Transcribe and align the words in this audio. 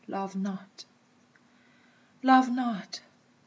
Love 0.07 0.35
not! 0.35 0.85
Love 2.23 2.51
not! 2.51 3.01